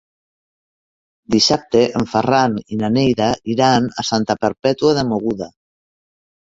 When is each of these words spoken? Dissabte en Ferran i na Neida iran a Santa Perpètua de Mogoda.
Dissabte 1.35 1.83
en 2.01 2.09
Ferran 2.15 2.57
i 2.77 2.81
na 2.81 2.91
Neida 2.97 3.31
iran 3.57 3.89
a 4.05 4.09
Santa 4.13 4.41
Perpètua 4.47 5.01
de 5.01 5.07
Mogoda. 5.13 5.55